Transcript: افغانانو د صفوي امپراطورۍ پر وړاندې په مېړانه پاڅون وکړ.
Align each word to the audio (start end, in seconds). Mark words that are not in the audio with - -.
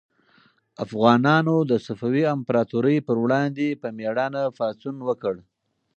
افغانانو 0.85 1.55
د 1.69 1.71
صفوي 1.85 2.23
امپراطورۍ 2.35 2.97
پر 3.07 3.15
وړاندې 3.23 3.67
په 3.81 3.87
مېړانه 3.97 4.41
پاڅون 4.57 4.95
وکړ. 5.07 5.35